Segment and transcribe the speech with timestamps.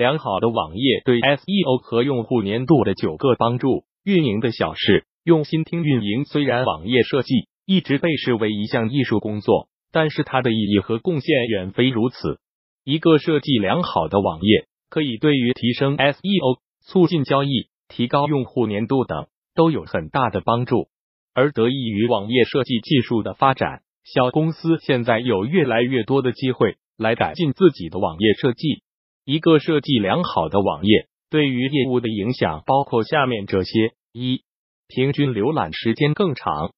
[0.00, 3.84] 良好的网页对 SEO 和用户粘度的九个帮助。
[4.02, 6.24] 运营的小事，用心听运营。
[6.24, 12.38] 虽然网页设计一直被视为一项艺术工作，但是它的意义和贡献远非如此。
[12.82, 20.88] 一个设计良好的网页，可以对于提升 SEO、促进交易、提高用户粘度等都有很大的帮助。
[21.34, 28.82] 而得益于网页设计技术的发展，小公司现在有越来越多的机会来改进自己的网页设计。
[29.30, 34.42] 一个设计良好的网页对于业务的影响包括下面这些：一、
[34.88, 36.72] 平均浏览时间更长。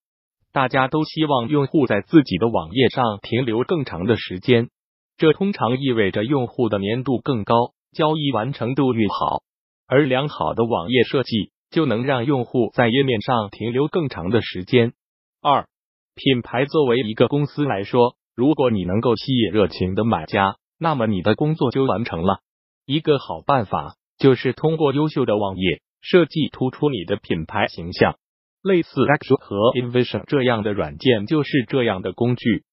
[0.52, 4.68] 大家都希望用户在自己的网页上停留更长的时间，
[5.16, 7.54] 这通常意味着用户的粘度更高，
[7.90, 9.40] 交易完成度越好。
[9.86, 14.92] 而良好的网页设计就能让用户在页面上停留更长的时间。
[15.40, 15.68] 二、
[16.14, 20.56] 品牌作为一个公司来说，如果你能够吸引热情的买家。
[20.82, 22.40] 那么你的工作就完成了。
[22.84, 28.16] 一个好办法就是通过优秀的网页设计突出你的品牌形象。
[28.64, 32.64] 类似 X 和 Invision 这样的软件就是这样的工具。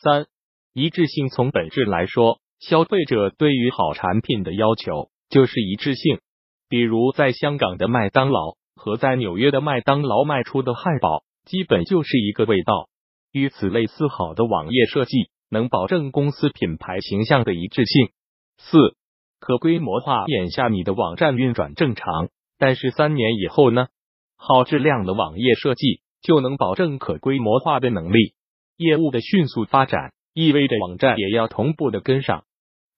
[0.00, 0.26] 三、
[0.72, 6.20] 一致性从本质来说，消费者对于好产品的要求就是一致性。
[6.68, 12.88] 比如在香港的麦当劳和在纽约的麦当劳卖出的汉堡，基本就是一个味道。
[13.32, 15.30] 与此类似，好的网页设计。
[15.50, 18.08] 能保证公司品牌形象的一致性。
[18.58, 18.78] 四、
[19.38, 20.24] 可规模化。
[20.26, 23.88] 眼下你的网站运转正常，但是三年以后呢？
[24.36, 28.34] 好质量的网页设计就能保证可规模化的能力。
[28.76, 32.44] 业务的迅速发展意味着网站也要同步的跟上。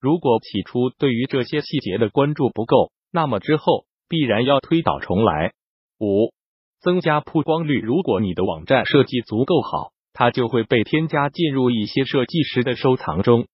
[0.01, 5.53] 如果起初对于这些细节的关注不够，那么之后必然要推倒重来。
[6.01, 6.33] 五、
[6.81, 7.81] 增加曝光率。
[7.81, 9.93] 如果你的网站设计足够好。
[10.19, 13.47] 它就会被添加进入一些设计师的收藏中，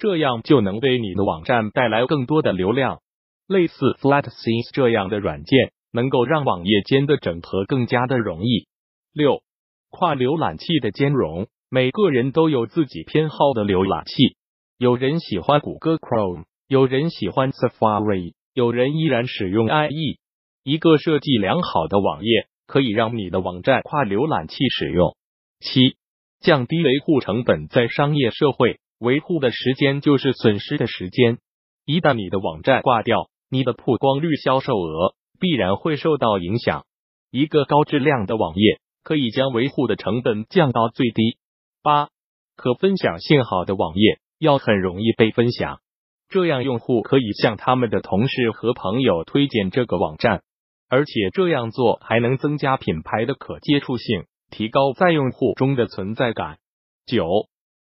[0.00, 2.98] 这样就能为你的网站带来更多的流量。
[3.46, 8.66] 类似 Flatscene 这样的软件，能够让网页间的整合更加的容易。
[9.12, 9.42] 六、
[9.90, 11.46] 跨浏览器的兼容。
[11.70, 14.34] 每个人都有自己偏好的浏览器，
[14.76, 20.18] 有人喜欢谷歌 Chrome，有人喜欢 Safari，有人依然使用 IE。
[20.64, 25.14] 一个设计良好的网页可以让你的网站跨浏览器使用。
[25.60, 25.96] 七。
[26.40, 31.38] 降低维护成本，在商业社会，维护的时间就是损失的时间。
[31.84, 36.84] 一旦你的网站挂掉，你的曝光率、销售额必然会受到影响。
[37.30, 41.38] 一个高质量的网页可以将维护的成本降到最低。
[41.82, 42.08] 八、
[42.56, 45.80] 可分享性好的网页要很容易被分享，
[46.28, 50.42] 这样用户可以向他们的同事和朋友推荐这个网站，
[50.88, 54.24] 而且这样做还能增加品牌的可接触性。
[54.50, 56.58] 提高在用户中的存在感。
[57.06, 57.26] 九、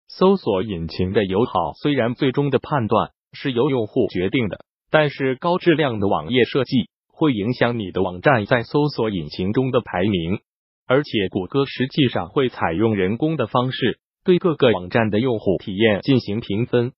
[0.07, 10.39] 搜索引擎的友好，虽然最终的判断是由用户决定的，但是高质量的网页设计会影响你的网站在搜索引擎中的排名。
[10.87, 16.91] 而且，谷歌实际上会采用人工的方式对各个网站的用户体验进行评分。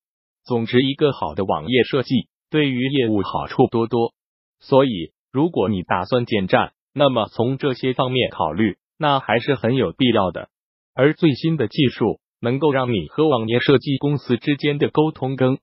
[0.43, 4.13] 总之，一个好的网页设计对于业务好处多多。
[4.59, 8.77] 所以，如果你打算建站，那么从这些方面考虑。
[9.03, 10.47] 那还是很有必要的。
[10.95, 15.57] 而最新的技术能够让你和网页设计公司之间的沟通更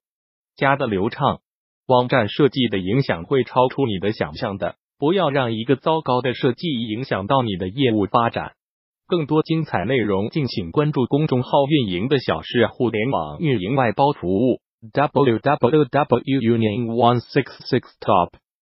[0.55, 1.39] 加的流畅，
[1.87, 4.75] 网站设计的影响会超出你的想象的。
[4.99, 8.51] 不要让一个糟糕的设计影响到你的业务发展。
[9.07, 14.61] 更多精彩内容，敬请关注公众号“运营的小事”互联网运营外包服务
[14.93, 18.29] w w w u n i o n e s i x six top。